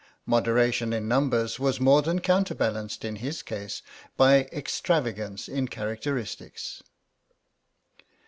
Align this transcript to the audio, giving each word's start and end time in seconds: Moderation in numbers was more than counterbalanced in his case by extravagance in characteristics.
Moderation 0.25 0.93
in 0.93 1.07
numbers 1.07 1.59
was 1.59 1.79
more 1.79 2.01
than 2.01 2.21
counterbalanced 2.21 3.05
in 3.05 3.17
his 3.17 3.43
case 3.43 3.83
by 4.17 4.45
extravagance 4.51 5.47
in 5.47 5.67
characteristics. 5.67 6.81